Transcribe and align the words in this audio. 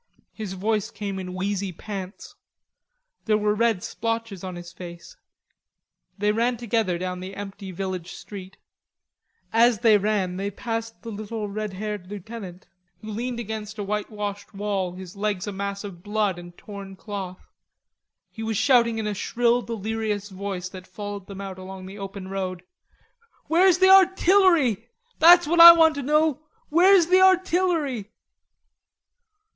His 0.33 0.53
voice 0.53 0.89
came 0.89 1.19
in 1.19 1.35
wheezy 1.35 1.71
pants. 1.71 2.33
There 3.25 3.37
were 3.37 3.53
red 3.53 3.83
splotches 3.83 4.43
on 4.43 4.55
his 4.55 4.73
face. 4.73 5.15
They 6.17 6.31
ran 6.31 6.57
together 6.57 6.97
down 6.97 7.19
the 7.19 7.35
empty 7.35 7.69
village 7.71 8.13
street. 8.13 8.57
As 9.53 9.81
they 9.81 9.99
ran 9.99 10.37
they 10.37 10.49
passed 10.49 11.03
the 11.03 11.11
little 11.11 11.47
red 11.47 11.73
haired 11.73 12.09
lieutenant, 12.09 12.65
who 13.01 13.11
leaned 13.11 13.39
against 13.39 13.77
a 13.77 13.83
whitewashed 13.83 14.55
wall, 14.55 14.93
his 14.93 15.15
legs 15.15 15.45
a 15.45 15.51
mass 15.51 15.83
of 15.83 16.01
blood 16.01 16.39
and 16.39 16.57
torn 16.57 16.95
cloth. 16.95 17.45
He 18.31 18.41
was 18.41 18.57
shouting 18.57 18.97
in 18.97 19.05
a 19.05 19.13
shrill 19.13 19.61
delirious 19.61 20.29
voice 20.29 20.67
that 20.69 20.87
followed 20.87 21.27
them 21.27 21.41
out 21.41 21.59
along 21.59 21.85
the 21.85 21.99
open 21.99 22.27
road. 22.27 22.63
"Where's 23.45 23.77
the 23.77 23.89
artillery? 23.89 24.89
That's 25.19 25.45
what 25.45 25.59
I 25.59 25.73
want 25.73 25.93
to 25.93 26.01
know; 26.01 26.41
where's 26.69 27.05
the 27.05 27.21
artillery?" 27.21 28.09